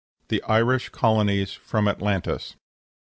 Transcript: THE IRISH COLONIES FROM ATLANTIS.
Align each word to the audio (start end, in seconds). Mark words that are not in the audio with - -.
THE 0.29 0.41
IRISH 0.47 0.89
COLONIES 0.89 1.53
FROM 1.53 1.87
ATLANTIS. 1.87 2.55